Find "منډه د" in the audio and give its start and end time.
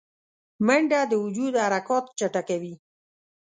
0.65-1.13